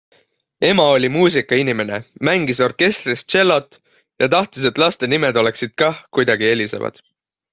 Ema 0.67 0.85
oli 0.93 1.09
muusikainimene, 1.17 1.99
mängis 2.29 2.61
orkestris 2.69 3.25
tšellot 3.33 3.77
ja 4.23 4.31
tahtis, 4.37 4.65
et 4.71 4.83
laste 4.85 5.11
nimed 5.15 5.41
oleksid 5.43 5.77
kah 5.83 6.03
kuidagi 6.19 6.53
helisevad. 6.55 7.01